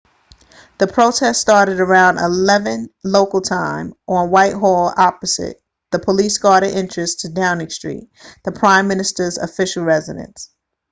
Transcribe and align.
the 0.79 0.87
protest 0.87 1.39
started 1.39 1.79
around 1.79 2.17
11:00 2.17 2.89
local 3.03 3.39
time 3.39 3.89
utc+1 3.89 3.93
on 4.07 4.31
whitehall 4.31 4.91
opposite 4.97 5.61
the 5.91 5.99
police-guarded 5.99 6.73
entrance 6.75 7.13
to 7.17 7.29
downing 7.29 7.69
street 7.69 8.09
the 8.43 8.51
prime 8.51 8.87
minister's 8.87 9.37
official 9.37 9.83
residence 9.83 10.49